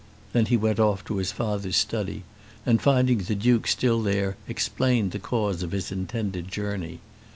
Then 0.33 0.47
he 0.47 0.57
went 0.57 0.79
off 0.79 1.05
to 1.05 1.17
his 1.17 1.31
father's 1.31 1.75
study, 1.77 2.23
and 2.65 2.81
finding 2.81 3.19
the 3.19 3.35
Duke 3.35 3.67
still 3.67 4.01
there 4.01 4.35
explained 4.47 5.11
the 5.11 5.19
cause 5.19 5.61
of 5.61 5.73
his 5.73 5.91
intended 5.91 6.47
journey. 6.47 7.01